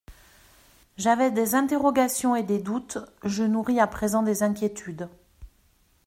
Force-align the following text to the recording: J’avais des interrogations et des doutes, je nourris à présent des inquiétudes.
J’avais 0.97 1.29
des 1.29 1.53
interrogations 1.53 2.35
et 2.35 2.41
des 2.41 2.57
doutes, 2.57 2.97
je 3.23 3.43
nourris 3.43 3.79
à 3.79 3.85
présent 3.85 4.23
des 4.23 4.41
inquiétudes. 4.41 5.07